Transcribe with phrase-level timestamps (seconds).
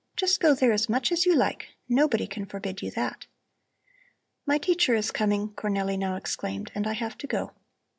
[0.17, 1.75] Just go there as much as you like!
[1.87, 3.27] Nobody can forbid you that."
[4.47, 7.51] "My teacher is coming," Cornelli now exclaimed, "and I have to go."